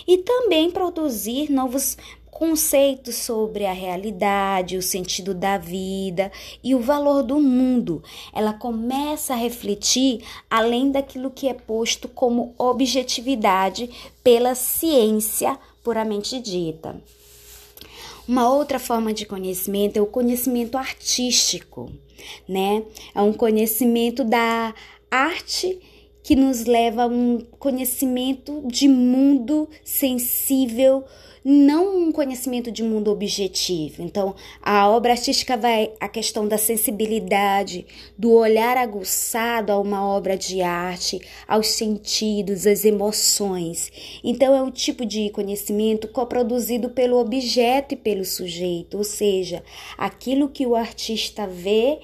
e 0.06 0.18
também 0.18 0.70
produzir 0.70 1.50
novos 1.50 1.96
conceitos 2.32 3.16
sobre 3.16 3.66
a 3.66 3.72
realidade, 3.72 4.78
o 4.78 4.82
sentido 4.82 5.34
da 5.34 5.58
vida 5.58 6.32
e 6.64 6.74
o 6.74 6.80
valor 6.80 7.22
do 7.22 7.38
mundo. 7.38 8.02
Ela 8.32 8.54
começa 8.54 9.34
a 9.34 9.36
refletir 9.36 10.24
além 10.50 10.90
daquilo 10.90 11.30
que 11.30 11.46
é 11.46 11.54
posto 11.54 12.08
como 12.08 12.54
objetividade 12.58 13.88
pela 14.24 14.54
ciência 14.54 15.58
puramente 15.84 16.40
dita. 16.40 17.00
Uma 18.26 18.50
outra 18.50 18.78
forma 18.78 19.12
de 19.12 19.26
conhecimento 19.26 19.98
é 19.98 20.00
o 20.00 20.06
conhecimento 20.06 20.78
artístico, 20.78 21.92
né? 22.48 22.82
É 23.14 23.20
um 23.20 23.32
conhecimento 23.34 24.24
da 24.24 24.74
arte 25.10 25.78
que 26.22 26.34
nos 26.34 26.64
leva 26.64 27.02
a 27.02 27.06
um 27.06 27.40
conhecimento 27.58 28.62
de 28.64 28.88
mundo 28.88 29.68
sensível 29.84 31.04
não 31.44 31.98
um 31.98 32.12
conhecimento 32.12 32.70
de 32.70 32.82
mundo 32.82 33.10
objetivo. 33.10 34.02
Então, 34.02 34.34
a 34.62 34.88
obra 34.88 35.12
artística 35.12 35.56
vai 35.56 35.92
a 35.98 36.08
questão 36.08 36.46
da 36.46 36.56
sensibilidade, 36.56 37.86
do 38.16 38.32
olhar 38.32 38.76
aguçado 38.76 39.72
a 39.72 39.78
uma 39.78 40.06
obra 40.06 40.36
de 40.36 40.62
arte, 40.62 41.20
aos 41.46 41.68
sentidos, 41.68 42.66
às 42.66 42.84
emoções. 42.84 43.90
Então, 44.22 44.54
é 44.54 44.62
um 44.62 44.70
tipo 44.70 45.04
de 45.04 45.30
conhecimento 45.30 46.06
coproduzido 46.08 46.90
pelo 46.90 47.18
objeto 47.18 47.94
e 47.94 47.96
pelo 47.96 48.24
sujeito, 48.24 48.98
ou 48.98 49.04
seja, 49.04 49.62
aquilo 49.98 50.48
que 50.48 50.66
o 50.66 50.76
artista 50.76 51.46
vê 51.46 51.98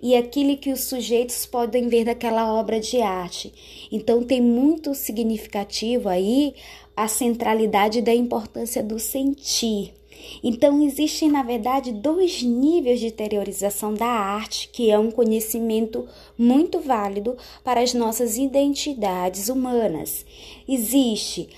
e 0.00 0.14
aquilo 0.14 0.56
que 0.56 0.70
os 0.70 0.84
sujeitos 0.84 1.46
podem 1.46 1.88
ver 1.88 2.04
daquela 2.04 2.52
obra 2.54 2.78
de 2.78 3.00
arte. 3.00 3.52
Então, 3.90 4.22
tem 4.22 4.40
muito 4.40 4.94
significativo 4.94 6.08
aí 6.08 6.54
a 6.96 7.08
centralidade 7.08 8.00
da 8.00 8.14
importância 8.14 8.82
do 8.82 8.98
sentir. 8.98 9.94
Então, 10.42 10.82
existem, 10.82 11.30
na 11.30 11.42
verdade, 11.42 11.92
dois 11.92 12.42
níveis 12.42 13.00
de 13.00 13.08
interiorização 13.08 13.92
da 13.92 14.06
arte, 14.06 14.68
que 14.72 14.90
é 14.90 14.98
um 14.98 15.10
conhecimento 15.10 16.06
muito 16.36 16.80
válido 16.80 17.36
para 17.62 17.80
as 17.80 17.92
nossas 17.94 18.36
identidades 18.36 19.48
humanas. 19.48 20.24
Existe 20.68 21.48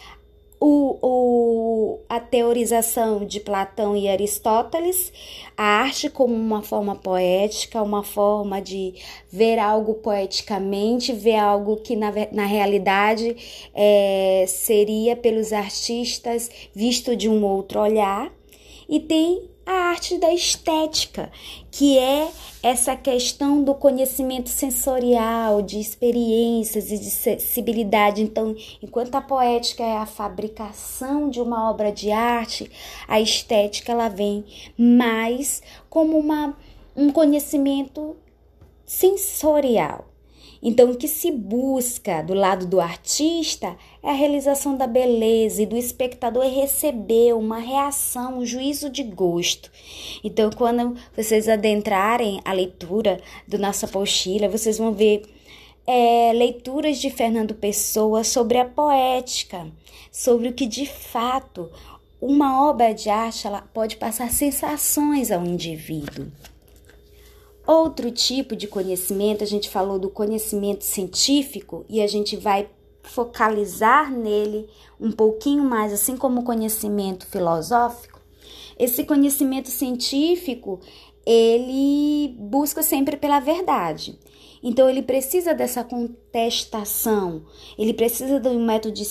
o, 0.68 0.98
o, 1.00 2.00
a 2.08 2.18
teorização 2.18 3.24
de 3.24 3.38
Platão 3.38 3.96
e 3.96 4.08
Aristóteles, 4.08 5.12
a 5.56 5.62
arte 5.62 6.10
como 6.10 6.34
uma 6.34 6.60
forma 6.60 6.96
poética, 6.96 7.80
uma 7.80 8.02
forma 8.02 8.60
de 8.60 8.94
ver 9.30 9.60
algo 9.60 9.94
poeticamente, 9.94 11.12
ver 11.12 11.36
algo 11.36 11.76
que 11.76 11.94
na, 11.94 12.12
na 12.32 12.46
realidade 12.46 13.36
é, 13.72 14.44
seria 14.48 15.14
pelos 15.14 15.52
artistas 15.52 16.50
visto 16.74 17.14
de 17.14 17.28
um 17.28 17.44
outro 17.44 17.78
olhar, 17.78 18.32
e 18.88 18.98
tem 18.98 19.48
a 19.66 19.90
arte 19.90 20.16
da 20.16 20.32
estética, 20.32 21.30
que 21.72 21.98
é 21.98 22.30
essa 22.62 22.94
questão 22.94 23.64
do 23.64 23.74
conhecimento 23.74 24.48
sensorial, 24.48 25.60
de 25.60 25.80
experiências 25.80 26.92
e 26.92 26.98
de 26.98 27.10
sensibilidade. 27.10 28.22
Então, 28.22 28.54
enquanto 28.80 29.16
a 29.16 29.20
poética 29.20 29.82
é 29.82 29.96
a 29.96 30.06
fabricação 30.06 31.28
de 31.28 31.40
uma 31.40 31.68
obra 31.68 31.90
de 31.90 32.12
arte, 32.12 32.70
a 33.08 33.20
estética 33.20 33.90
ela 33.90 34.08
vem 34.08 34.44
mais 34.78 35.60
como 35.90 36.16
uma, 36.16 36.56
um 36.96 37.10
conhecimento 37.10 38.16
sensorial. 38.84 40.15
Então, 40.68 40.90
o 40.90 40.96
que 40.96 41.06
se 41.06 41.30
busca 41.30 42.22
do 42.22 42.34
lado 42.34 42.66
do 42.66 42.80
artista 42.80 43.76
é 44.02 44.10
a 44.10 44.12
realização 44.12 44.76
da 44.76 44.84
beleza 44.84 45.62
e 45.62 45.66
do 45.66 45.76
espectador 45.76 46.44
é 46.44 46.48
receber 46.48 47.34
uma 47.34 47.60
reação, 47.60 48.38
um 48.38 48.44
juízo 48.44 48.90
de 48.90 49.04
gosto. 49.04 49.70
Então, 50.24 50.50
quando 50.50 50.96
vocês 51.16 51.48
adentrarem 51.48 52.40
a 52.44 52.52
leitura 52.52 53.20
do 53.46 53.56
nossa 53.58 53.86
apostila, 53.86 54.48
vocês 54.48 54.76
vão 54.76 54.92
ver 54.92 55.22
é, 55.86 56.32
leituras 56.32 56.98
de 56.98 57.10
Fernando 57.10 57.54
Pessoa 57.54 58.24
sobre 58.24 58.58
a 58.58 58.64
poética, 58.64 59.68
sobre 60.10 60.48
o 60.48 60.52
que 60.52 60.66
de 60.66 60.84
fato 60.84 61.70
uma 62.20 62.68
obra 62.68 62.92
de 62.92 63.08
arte 63.08 63.46
ela 63.46 63.62
pode 63.62 63.98
passar 63.98 64.32
sensações 64.32 65.30
ao 65.30 65.46
indivíduo. 65.46 66.26
Outro 67.66 68.12
tipo 68.12 68.54
de 68.54 68.68
conhecimento, 68.68 69.42
a 69.42 69.46
gente 69.46 69.68
falou 69.68 69.98
do 69.98 70.08
conhecimento 70.08 70.84
científico 70.84 71.84
e 71.88 72.00
a 72.00 72.06
gente 72.06 72.36
vai 72.36 72.68
focalizar 73.02 74.10
nele 74.12 74.68
um 75.00 75.10
pouquinho 75.10 75.64
mais, 75.64 75.92
assim 75.92 76.16
como 76.16 76.40
o 76.40 76.44
conhecimento 76.44 77.26
filosófico. 77.26 78.20
Esse 78.78 79.04
conhecimento 79.04 79.68
científico, 79.68 80.80
ele 81.24 82.36
busca 82.38 82.82
sempre 82.82 83.16
pela 83.16 83.40
verdade. 83.40 84.18
Então, 84.62 84.88
ele 84.88 85.02
precisa 85.02 85.54
dessa 85.54 85.84
contestação, 85.84 87.44
ele 87.78 87.94
precisa 87.94 88.40
de 88.40 88.48
um 88.48 88.64
método 88.64 88.94
de 88.94 89.06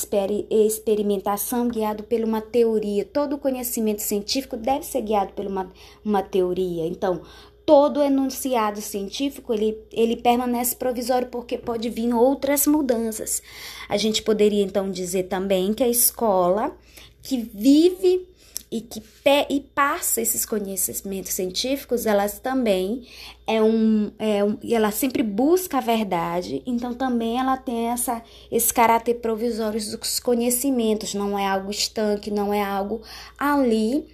experimentação 0.50 1.68
guiado 1.68 2.04
por 2.04 2.20
uma 2.22 2.42
teoria. 2.42 3.06
Todo 3.06 3.38
conhecimento 3.38 4.02
científico 4.02 4.58
deve 4.58 4.86
ser 4.86 5.02
guiado 5.02 5.34
por 5.34 5.46
uma, 5.46 5.72
uma 6.04 6.22
teoria. 6.22 6.86
Então, 6.86 7.22
todo 7.66 8.02
enunciado 8.02 8.80
científico 8.82 9.54
ele, 9.54 9.78
ele 9.92 10.16
permanece 10.16 10.76
provisório 10.76 11.28
porque 11.30 11.58
pode 11.58 11.90
vir 11.90 12.14
outras 12.14 12.68
mudanças. 12.68 13.42
A 13.90 13.98
gente 13.98 14.22
poderia 14.22 14.64
então 14.64 14.92
dizer 14.92 15.24
também 15.24 15.74
que 15.74 15.84
a 15.84 15.90
escola 15.90 16.76
que 17.22 17.38
vive 17.38 18.28
e 18.72 18.82
que 18.82 19.02
e 19.50 19.60
passa 19.62 20.22
esses 20.22 20.46
conhecimentos 20.46 21.32
científicos, 21.34 22.06
elas 22.06 22.40
também 22.40 23.08
é 23.48 23.62
um, 23.62 24.12
é 24.20 24.44
um 24.44 24.58
ela 24.70 24.92
sempre 24.92 25.24
busca 25.24 25.78
a 25.78 25.82
verdade, 25.82 26.62
então 26.66 26.94
também 26.94 27.40
ela 27.40 27.58
tem 27.58 27.88
essa 27.88 28.22
esse 28.52 28.74
caráter 28.74 29.16
provisório 29.16 29.80
dos 29.80 30.20
conhecimentos, 30.20 31.14
não 31.14 31.38
é 31.38 31.48
algo 31.48 31.72
estanque, 31.72 32.30
não 32.30 32.54
é 32.54 32.64
algo 32.64 33.02
ali 33.38 34.06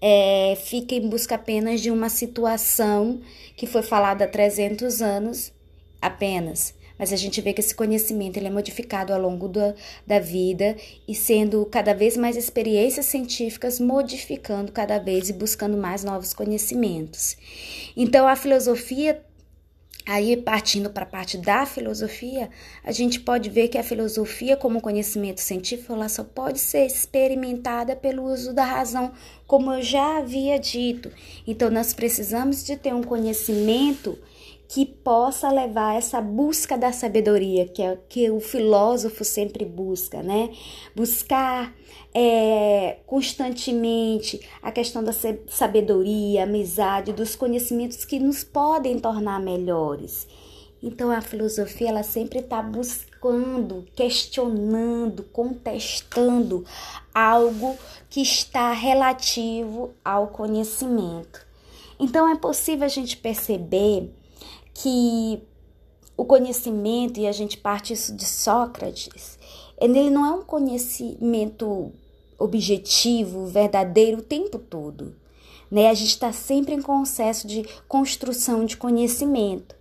é, 0.00 0.56
fica 0.56 0.94
em 0.94 1.08
busca 1.08 1.34
apenas 1.34 1.80
de 1.80 1.90
uma 1.90 2.08
situação 2.08 3.20
que 3.56 3.66
foi 3.66 3.82
falada 3.82 4.24
há 4.24 4.28
300 4.28 5.02
anos 5.02 5.52
apenas. 6.00 6.74
Mas 6.98 7.14
a 7.14 7.16
gente 7.16 7.40
vê 7.40 7.54
que 7.54 7.62
esse 7.62 7.74
conhecimento 7.74 8.36
ele 8.36 8.48
é 8.48 8.50
modificado 8.50 9.14
ao 9.14 9.18
longo 9.18 9.48
da, 9.48 9.74
da 10.06 10.18
vida 10.18 10.76
e 11.08 11.14
sendo 11.14 11.64
cada 11.64 11.94
vez 11.94 12.14
mais 12.14 12.36
experiências 12.36 13.06
científicas 13.06 13.80
modificando 13.80 14.70
cada 14.70 14.98
vez 14.98 15.30
e 15.30 15.32
buscando 15.32 15.78
mais 15.78 16.04
novos 16.04 16.34
conhecimentos. 16.34 17.38
Então 17.96 18.28
a 18.28 18.36
filosofia 18.36 19.24
Aí, 20.12 20.36
partindo 20.36 20.90
para 20.90 21.04
a 21.04 21.06
parte 21.06 21.38
da 21.38 21.64
filosofia, 21.64 22.50
a 22.82 22.90
gente 22.90 23.20
pode 23.20 23.48
ver 23.48 23.68
que 23.68 23.78
a 23.78 23.82
filosofia, 23.84 24.56
como 24.56 24.80
conhecimento 24.80 25.40
científico, 25.40 25.92
ela 25.92 26.08
só 26.08 26.24
pode 26.24 26.58
ser 26.58 26.84
experimentada 26.84 27.94
pelo 27.94 28.24
uso 28.24 28.52
da 28.52 28.64
razão, 28.64 29.12
como 29.46 29.72
eu 29.72 29.80
já 29.80 30.18
havia 30.18 30.58
dito. 30.58 31.12
Então, 31.46 31.70
nós 31.70 31.94
precisamos 31.94 32.64
de 32.64 32.76
ter 32.76 32.92
um 32.92 33.04
conhecimento 33.04 34.18
que 34.72 34.86
possa 34.86 35.50
levar 35.50 35.96
essa 35.96 36.20
busca 36.20 36.78
da 36.78 36.92
sabedoria, 36.92 37.66
que 37.66 37.82
é 37.82 37.98
que 38.08 38.30
o 38.30 38.38
filósofo 38.38 39.24
sempre 39.24 39.64
busca, 39.64 40.22
né? 40.22 40.50
Buscar 40.94 41.74
é, 42.14 42.98
constantemente 43.04 44.40
a 44.62 44.70
questão 44.70 45.02
da 45.02 45.10
sabedoria, 45.48 46.44
amizade, 46.44 47.12
dos 47.12 47.34
conhecimentos 47.34 48.04
que 48.04 48.20
nos 48.20 48.44
podem 48.44 49.00
tornar 49.00 49.40
melhores. 49.40 50.28
Então 50.80 51.10
a 51.10 51.20
filosofia 51.20 51.88
ela 51.88 52.04
sempre 52.04 52.38
está 52.38 52.62
buscando, 52.62 53.84
questionando, 53.96 55.24
contestando 55.32 56.64
algo 57.12 57.76
que 58.08 58.22
está 58.22 58.72
relativo 58.72 59.90
ao 60.04 60.28
conhecimento. 60.28 61.44
Então 61.98 62.28
é 62.28 62.36
possível 62.36 62.86
a 62.86 62.88
gente 62.88 63.16
perceber 63.16 64.14
que 64.82 65.42
o 66.16 66.24
conhecimento, 66.24 67.20
e 67.20 67.26
a 67.26 67.32
gente 67.32 67.56
parte 67.56 67.92
isso 67.92 68.14
de 68.14 68.24
Sócrates, 68.24 69.38
ele 69.78 70.10
não 70.10 70.26
é 70.26 70.30
um 70.32 70.42
conhecimento 70.42 71.92
objetivo, 72.38 73.46
verdadeiro 73.46 74.18
o 74.18 74.22
tempo 74.22 74.58
todo. 74.58 75.14
Né? 75.70 75.88
A 75.88 75.94
gente 75.94 76.08
está 76.08 76.32
sempre 76.32 76.74
em 76.74 76.82
processo 76.82 77.46
de 77.46 77.66
construção 77.86 78.64
de 78.64 78.76
conhecimento. 78.76 79.74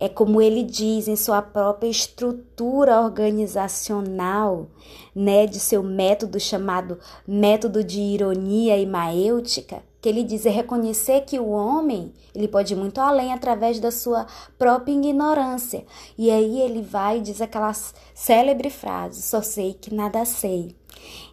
É 0.00 0.08
como 0.08 0.42
ele 0.42 0.64
diz 0.64 1.06
em 1.06 1.14
sua 1.14 1.40
própria 1.40 1.88
estrutura 1.88 3.00
organizacional, 3.00 4.66
né, 5.14 5.46
de 5.46 5.60
seu 5.60 5.80
método 5.82 6.40
chamado 6.40 6.98
método 7.26 7.84
de 7.84 8.00
ironia 8.00 8.76
e 8.76 8.84
maêutica, 8.84 9.82
que 10.02 10.08
ele 10.08 10.24
diz 10.24 10.44
é 10.44 10.50
reconhecer 10.50 11.20
que 11.20 11.38
o 11.38 11.48
homem 11.48 12.12
ele 12.34 12.48
pode 12.48 12.74
ir 12.74 12.76
muito 12.76 13.00
além 13.00 13.32
através 13.32 13.78
da 13.78 13.92
sua 13.92 14.26
própria 14.58 14.92
ignorância. 14.92 15.86
E 16.18 16.28
aí 16.28 16.60
ele 16.60 16.82
vai 16.82 17.18
e 17.18 17.20
diz 17.20 17.40
aquela 17.40 17.72
célebre 18.12 18.68
frase: 18.68 19.22
só 19.22 19.40
sei 19.40 19.74
que 19.74 19.94
nada 19.94 20.24
sei. 20.24 20.74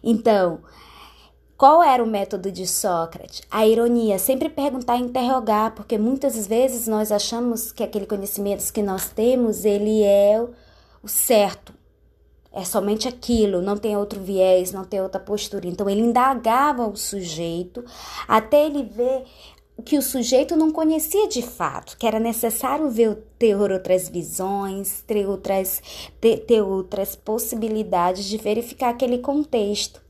Então, 0.02 0.60
qual 1.56 1.82
era 1.82 2.02
o 2.02 2.06
método 2.06 2.50
de 2.50 2.64
Sócrates? 2.66 3.42
A 3.50 3.66
ironia, 3.66 4.20
sempre 4.20 4.48
perguntar 4.48 4.96
e 4.98 5.02
interrogar, 5.02 5.74
porque 5.74 5.98
muitas 5.98 6.46
vezes 6.46 6.86
nós 6.86 7.10
achamos 7.10 7.72
que 7.72 7.82
aquele 7.82 8.06
conhecimento 8.06 8.72
que 8.72 8.82
nós 8.82 9.10
temos, 9.10 9.64
ele 9.64 10.04
é 10.04 10.40
o 11.02 11.08
certo. 11.08 11.79
É 12.52 12.64
somente 12.64 13.06
aquilo, 13.06 13.62
não 13.62 13.76
tem 13.76 13.96
outro 13.96 14.20
viés, 14.20 14.72
não 14.72 14.84
tem 14.84 15.00
outra 15.00 15.20
postura. 15.20 15.66
Então 15.68 15.88
ele 15.88 16.00
indagava 16.00 16.86
o 16.86 16.96
sujeito 16.96 17.84
até 18.26 18.66
ele 18.66 18.82
ver 18.82 19.24
que 19.80 19.96
o 19.96 20.02
sujeito 20.02 20.56
não 20.56 20.70
conhecia 20.70 21.28
de 21.28 21.42
fato, 21.42 21.96
que 21.96 22.06
era 22.06 22.20
necessário 22.20 22.90
ver, 22.90 23.16
ter 23.38 23.56
outras 23.56 24.08
visões, 24.08 25.02
ter 25.06 25.26
outras, 25.26 25.82
ter, 26.20 26.38
ter 26.38 26.60
outras 26.60 27.16
possibilidades 27.16 28.24
de 28.24 28.36
verificar 28.36 28.90
aquele 28.90 29.18
contexto. 29.18 30.00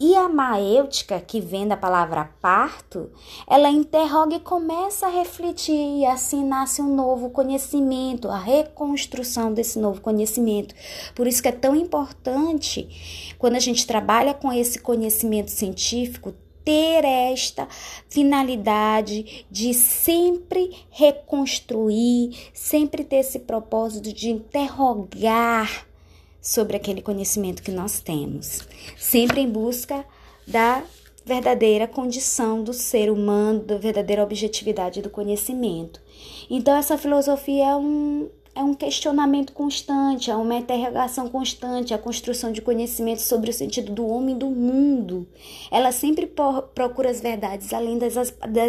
E 0.00 0.14
a 0.14 0.28
maêutica, 0.28 1.18
que 1.20 1.40
vem 1.40 1.66
da 1.66 1.76
palavra 1.76 2.30
parto, 2.40 3.10
ela 3.48 3.68
interroga 3.68 4.36
e 4.36 4.40
começa 4.40 5.06
a 5.06 5.10
refletir, 5.10 5.74
e 5.74 6.06
assim 6.06 6.44
nasce 6.44 6.80
um 6.80 6.94
novo 6.94 7.30
conhecimento, 7.30 8.28
a 8.28 8.38
reconstrução 8.38 9.52
desse 9.52 9.76
novo 9.76 10.00
conhecimento. 10.00 10.72
Por 11.16 11.26
isso 11.26 11.42
que 11.42 11.48
é 11.48 11.52
tão 11.52 11.74
importante, 11.74 13.34
quando 13.40 13.56
a 13.56 13.60
gente 13.60 13.88
trabalha 13.88 14.34
com 14.34 14.52
esse 14.52 14.78
conhecimento 14.78 15.50
científico, 15.50 16.32
ter 16.64 17.04
esta 17.04 17.66
finalidade 18.08 19.46
de 19.50 19.74
sempre 19.74 20.76
reconstruir, 20.90 22.36
sempre 22.52 23.02
ter 23.02 23.16
esse 23.16 23.40
propósito 23.40 24.12
de 24.12 24.30
interrogar 24.30 25.87
sobre 26.48 26.78
aquele 26.78 27.02
conhecimento 27.02 27.62
que 27.62 27.70
nós 27.70 28.00
temos, 28.00 28.66
sempre 28.96 29.42
em 29.42 29.50
busca 29.50 30.02
da 30.46 30.82
verdadeira 31.22 31.86
condição 31.86 32.64
do 32.64 32.72
ser 32.72 33.10
humano, 33.10 33.60
da 33.60 33.76
verdadeira 33.76 34.22
objetividade 34.22 35.02
do 35.02 35.10
conhecimento. 35.10 36.00
Então, 36.48 36.74
essa 36.74 36.96
filosofia 36.96 37.66
é 37.66 37.76
um, 37.76 38.30
é 38.58 38.62
um 38.62 38.74
questionamento 38.74 39.52
constante, 39.52 40.32
é 40.32 40.34
uma 40.34 40.56
interrogação 40.56 41.28
constante, 41.28 41.94
a 41.94 41.98
construção 41.98 42.50
de 42.50 42.60
conhecimento 42.60 43.22
sobre 43.22 43.50
o 43.50 43.52
sentido 43.52 43.92
do 43.92 44.04
homem 44.04 44.34
e 44.34 44.38
do 44.38 44.50
mundo. 44.50 45.28
Ela 45.70 45.92
sempre 45.92 46.26
procura 46.74 47.08
as 47.08 47.20
verdades 47.20 47.72
além 47.72 47.98
das, 47.98 48.16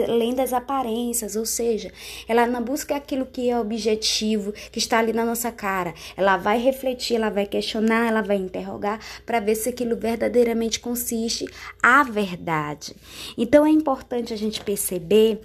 além 0.08 0.36
das 0.36 0.54
aparências, 0.54 1.36
ou 1.36 1.43
seja, 1.43 1.91
ela 2.28 2.45
não 2.45 2.62
busca 2.62 2.95
aquilo 2.95 3.25
que 3.25 3.49
é 3.49 3.60
objetivo, 3.60 4.52
que 4.71 4.78
está 4.78 4.99
ali 4.99 5.12
na 5.12 5.25
nossa 5.25 5.52
cara. 5.52 5.95
Ela 6.15 6.38
vai 6.38 6.60
refletir, 6.60 7.15
ela 7.15 7.32
vai 7.32 7.47
questionar, 7.47 8.10
ela 8.10 8.21
vai 8.21 8.38
interrogar 8.38 8.99
para 9.25 9.39
ver 9.39 9.56
se 9.56 9.69
aquilo 9.69 9.97
verdadeiramente 9.97 10.80
consiste 10.80 11.47
a 11.82 12.04
verdade. 12.04 12.95
Então 13.36 13.65
é 13.65 13.71
importante 13.71 14.34
a 14.34 14.38
gente 14.38 14.62
perceber 14.62 15.41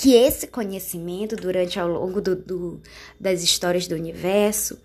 que 0.00 0.14
esse 0.14 0.46
conhecimento, 0.46 1.34
durante 1.34 1.78
ao 1.78 1.88
longo 1.88 2.20
do, 2.20 2.36
do, 2.36 2.80
das 3.18 3.42
histórias 3.42 3.88
do 3.88 3.96
universo 3.96 4.78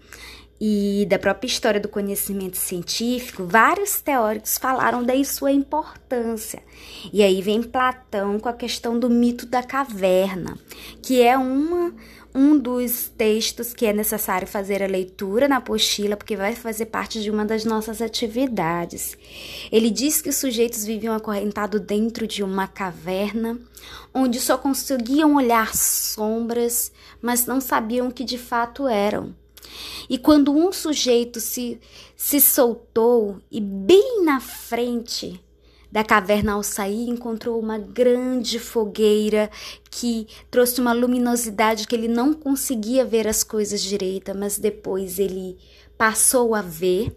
e 0.60 1.06
da 1.08 1.19
própria 1.19 1.47
história 1.47 1.80
do 1.80 1.88
conhecimento 1.88 2.58
científico, 2.58 3.45
vários 3.45 4.02
teóricos 4.02 4.58
falaram 4.58 5.04
da 5.04 5.13
sua 5.23 5.52
importância. 5.52 6.63
E 7.12 7.21
aí 7.21 7.43
vem 7.43 7.62
Platão 7.62 8.39
com 8.39 8.49
a 8.49 8.54
questão 8.54 8.97
do 8.97 9.08
mito 9.08 9.45
da 9.45 9.62
caverna, 9.62 10.58
que 10.99 11.21
é 11.21 11.38
uma 11.38 11.93
um 12.36 12.58
dos 12.58 13.12
textos 13.15 13.74
que 13.74 13.86
é 13.86 13.93
necessário 13.93 14.48
fazer 14.48 14.82
a 14.82 14.88
leitura 14.88 15.48
na 15.48 15.58
apostila, 15.58 16.17
porque 16.17 16.36
vai 16.36 16.56
fazer 16.56 16.88
parte 16.88 17.22
de 17.22 17.30
uma 17.30 17.46
das 17.46 17.63
nossas 17.63 18.02
atividades. 18.02 19.17
Ele 19.72 19.89
diz 19.89 20.22
que 20.22 20.30
os 20.30 20.38
sujeitos 20.38 20.84
viviam 20.84 21.13
acorrentados 21.13 21.80
dentro 21.82 22.26
de 22.26 22.43
uma 22.43 22.67
caverna, 22.67 23.60
onde 24.13 24.39
só 24.39 24.58
conseguiam 24.58 25.36
olhar 25.36 25.76
sombras, 25.76 26.91
mas 27.22 27.46
não 27.46 27.62
sabiam 27.62 28.08
o 28.08 28.13
que 28.13 28.24
de 28.24 28.38
fato 28.38 28.88
eram. 28.88 29.36
E 30.10 30.17
quando 30.17 30.56
um 30.56 30.72
sujeito 30.72 31.39
se, 31.39 31.80
se 32.15 32.39
soltou 32.39 33.38
e 33.52 33.62
bem 33.62 34.24
na 34.24 34.39
frente 34.39 35.41
da 35.93 36.03
caverna 36.03 36.53
ao 36.53 36.63
sair, 36.63 37.08
encontrou 37.08 37.60
uma 37.60 37.77
grande 37.77 38.58
fogueira 38.58 39.47
que 39.91 40.27
trouxe 40.49 40.82
uma 40.82 40.91
luminosidade 40.91 41.88
que 41.88 41.95
ele 41.95 42.08
não 42.08 42.34
conseguia 42.34 43.06
ver 43.06 43.27
as 43.27 43.43
coisas 43.43 43.79
direita, 43.79 44.34
mas 44.34 44.58
depois 44.58 45.19
ele 45.19 45.56
passou 45.95 46.56
a 46.56 46.63
ver. 46.63 47.13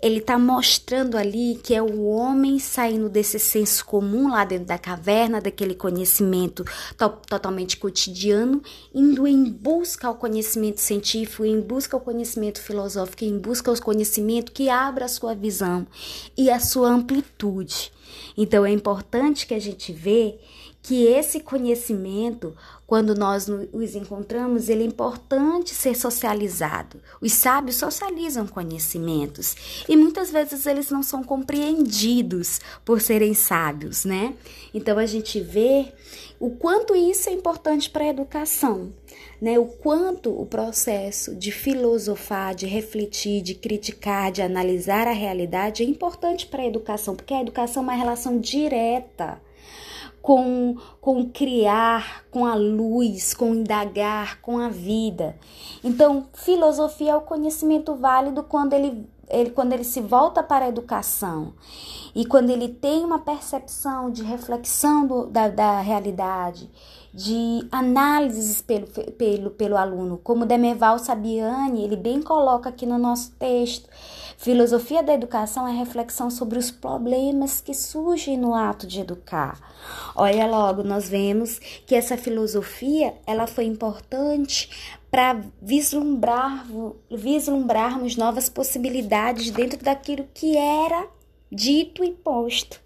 Ele 0.00 0.20
está 0.20 0.38
mostrando 0.38 1.18
ali 1.18 1.60
que 1.62 1.74
é 1.74 1.82
o 1.82 2.04
homem 2.04 2.58
saindo 2.58 3.10
desse 3.10 3.38
senso 3.38 3.84
comum 3.84 4.30
lá 4.30 4.46
dentro 4.46 4.64
da 4.64 4.78
caverna, 4.78 5.38
daquele 5.38 5.74
conhecimento 5.74 6.64
to 6.96 7.10
totalmente 7.28 7.76
cotidiano, 7.76 8.62
indo 8.94 9.26
em 9.26 9.44
busca 9.44 10.08
ao 10.08 10.14
conhecimento 10.14 10.80
científico, 10.80 11.44
em 11.44 11.60
busca 11.60 11.94
ao 11.94 12.00
conhecimento 12.00 12.62
filosófico, 12.62 13.24
em 13.24 13.38
busca 13.38 13.70
ao 13.70 13.76
conhecimento 13.76 14.52
que 14.52 14.70
abra 14.70 15.04
a 15.04 15.08
sua 15.08 15.34
visão 15.34 15.86
e 16.34 16.50
a 16.50 16.58
sua 16.58 16.88
amplitude. 16.88 17.94
Então 18.36 18.64
é 18.64 18.70
importante 18.70 19.46
que 19.46 19.54
a 19.54 19.58
gente 19.58 19.92
vê 19.92 20.38
que 20.86 21.04
esse 21.04 21.40
conhecimento, 21.40 22.54
quando 22.86 23.12
nós 23.12 23.48
os 23.72 23.96
encontramos, 23.96 24.68
ele 24.68 24.84
é 24.84 24.86
importante 24.86 25.74
ser 25.74 25.96
socializado. 25.96 27.00
Os 27.20 27.32
sábios 27.32 27.74
socializam 27.74 28.46
conhecimentos 28.46 29.56
e 29.88 29.96
muitas 29.96 30.30
vezes 30.30 30.64
eles 30.64 30.88
não 30.88 31.02
são 31.02 31.24
compreendidos 31.24 32.60
por 32.84 33.00
serem 33.00 33.34
sábios, 33.34 34.04
né? 34.04 34.34
Então 34.72 34.96
a 34.96 35.06
gente 35.06 35.40
vê 35.40 35.92
o 36.38 36.50
quanto 36.50 36.94
isso 36.94 37.30
é 37.30 37.32
importante 37.32 37.88
para 37.88 38.04
a 38.04 38.08
educação, 38.08 38.92
né? 39.40 39.58
O 39.58 39.66
quanto 39.66 40.30
o 40.30 40.44
processo 40.44 41.34
de 41.34 41.50
filosofar, 41.50 42.54
de 42.54 42.66
refletir, 42.66 43.42
de 43.42 43.54
criticar, 43.54 44.30
de 44.30 44.42
analisar 44.42 45.06
a 45.06 45.12
realidade 45.12 45.82
é 45.82 45.86
importante 45.86 46.46
para 46.46 46.62
a 46.62 46.66
educação, 46.66 47.16
porque 47.16 47.32
a 47.32 47.40
educação 47.40 47.82
é 47.82 47.86
uma 47.86 47.94
relação 47.94 48.38
direta 48.38 49.40
com, 50.20 50.76
com 51.00 51.30
criar, 51.30 52.24
com 52.30 52.44
a 52.44 52.54
luz, 52.54 53.32
com 53.32 53.54
indagar, 53.54 54.40
com 54.42 54.58
a 54.58 54.68
vida. 54.68 55.36
Então, 55.84 56.26
filosofia 56.34 57.12
é 57.12 57.16
o 57.16 57.20
conhecimento 57.20 57.94
válido 57.94 58.42
quando 58.42 58.72
ele, 58.72 59.06
ele, 59.30 59.50
quando 59.50 59.72
ele 59.72 59.84
se 59.84 60.00
volta 60.00 60.42
para 60.42 60.64
a 60.64 60.68
educação 60.68 61.54
e 62.16 62.24
quando 62.24 62.48
ele 62.48 62.70
tem 62.70 63.04
uma 63.04 63.18
percepção 63.18 64.10
de 64.10 64.22
reflexão 64.22 65.06
do, 65.06 65.26
da, 65.26 65.48
da 65.48 65.82
realidade, 65.82 66.70
de 67.12 67.68
análises 67.70 68.62
pelo, 68.62 68.86
pelo, 68.86 69.50
pelo 69.50 69.76
aluno, 69.76 70.16
como 70.24 70.46
Demerval 70.46 70.98
Sabiani, 70.98 71.84
ele 71.84 71.94
bem 71.94 72.22
coloca 72.22 72.70
aqui 72.70 72.86
no 72.86 72.96
nosso 72.96 73.32
texto. 73.32 73.86
Filosofia 74.38 75.02
da 75.02 75.12
educação 75.12 75.68
é 75.68 75.72
reflexão 75.72 76.30
sobre 76.30 76.58
os 76.58 76.70
problemas 76.70 77.60
que 77.60 77.74
surgem 77.74 78.38
no 78.38 78.54
ato 78.54 78.86
de 78.86 79.02
educar. 79.02 79.60
Olha 80.14 80.46
logo, 80.46 80.82
nós 80.82 81.10
vemos 81.10 81.58
que 81.86 81.94
essa 81.94 82.16
filosofia 82.16 83.12
ela 83.26 83.46
foi 83.46 83.66
importante 83.66 84.96
para 85.10 85.38
vislumbrar, 85.60 86.66
vislumbrarmos 87.10 88.16
novas 88.16 88.48
possibilidades 88.48 89.50
dentro 89.50 89.84
daquilo 89.84 90.26
que 90.32 90.56
era 90.56 91.14
dito 91.56 92.04
e 92.04 92.12
posto. 92.12 92.84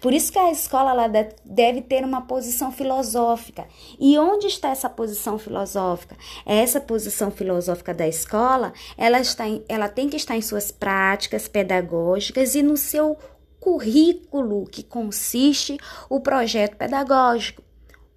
Por 0.00 0.12
isso 0.12 0.32
que 0.32 0.38
a 0.38 0.50
escola 0.50 0.90
ela 0.90 1.08
deve 1.44 1.82
ter 1.82 2.04
uma 2.04 2.22
posição 2.22 2.72
filosófica. 2.72 3.66
E 3.98 4.18
onde 4.18 4.46
está 4.46 4.70
essa 4.70 4.88
posição 4.88 5.38
filosófica? 5.38 6.16
Essa 6.44 6.80
posição 6.80 7.30
filosófica 7.30 7.94
da 7.94 8.06
escola, 8.06 8.72
ela, 8.96 9.20
está 9.20 9.46
em, 9.46 9.62
ela 9.68 9.88
tem 9.88 10.08
que 10.08 10.16
estar 10.16 10.36
em 10.36 10.42
suas 10.42 10.70
práticas 10.70 11.48
pedagógicas 11.48 12.54
e 12.54 12.62
no 12.62 12.76
seu 12.76 13.16
currículo, 13.60 14.64
que 14.66 14.82
consiste 14.82 15.78
o 16.08 16.20
projeto 16.20 16.76
pedagógico, 16.76 17.62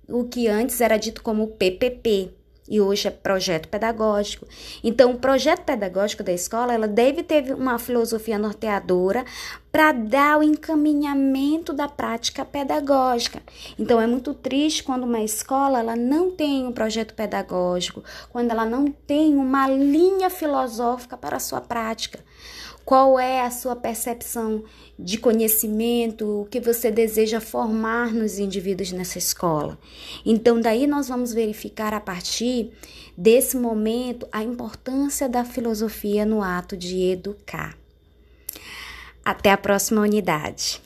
o 0.07 0.23
que 0.23 0.47
antes 0.47 0.79
era 0.79 0.97
dito 0.97 1.23
como 1.23 1.47
PPP 1.47 2.40
e 2.71 2.79
hoje 2.79 3.09
é 3.09 3.11
projeto 3.11 3.67
pedagógico. 3.67 4.47
Então, 4.81 5.11
o 5.11 5.17
projeto 5.17 5.63
pedagógico 5.63 6.23
da 6.23 6.31
escola, 6.31 6.73
ela 6.73 6.87
deve 6.87 7.21
ter 7.21 7.53
uma 7.53 7.77
filosofia 7.77 8.39
norteadora 8.39 9.25
para 9.69 9.91
dar 9.91 10.39
o 10.39 10.43
encaminhamento 10.43 11.73
da 11.73 11.89
prática 11.89 12.45
pedagógica. 12.45 13.41
Então, 13.77 13.99
é 13.99 14.07
muito 14.07 14.33
triste 14.33 14.83
quando 14.83 15.03
uma 15.03 15.21
escola 15.21 15.79
ela 15.79 15.97
não 15.97 16.31
tem 16.31 16.65
um 16.65 16.71
projeto 16.71 17.13
pedagógico, 17.13 18.05
quando 18.29 18.51
ela 18.51 18.65
não 18.65 18.89
tem 18.89 19.35
uma 19.35 19.67
linha 19.67 20.29
filosófica 20.29 21.17
para 21.17 21.35
a 21.35 21.41
sua 21.41 21.59
prática. 21.59 22.23
Qual 22.91 23.17
é 23.17 23.39
a 23.39 23.49
sua 23.49 23.73
percepção 23.73 24.65
de 24.99 25.17
conhecimento, 25.17 26.41
o 26.41 26.45
que 26.45 26.59
você 26.59 26.91
deseja 26.91 27.39
formar 27.39 28.11
nos 28.11 28.37
indivíduos 28.37 28.91
nessa 28.91 29.17
escola? 29.17 29.79
Então, 30.25 30.59
daí 30.59 30.85
nós 30.85 31.07
vamos 31.07 31.33
verificar 31.33 31.93
a 31.93 32.01
partir 32.01 32.73
desse 33.17 33.55
momento 33.55 34.27
a 34.29 34.43
importância 34.43 35.29
da 35.29 35.45
filosofia 35.45 36.25
no 36.25 36.43
ato 36.43 36.75
de 36.75 37.11
educar. 37.11 37.77
Até 39.23 39.51
a 39.51 39.57
próxima 39.57 40.01
unidade. 40.01 40.81